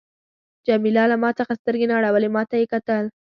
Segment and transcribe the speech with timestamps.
[0.67, 3.03] جميله له ما څخه سترګې نه اړولې، ما ته یې کتل.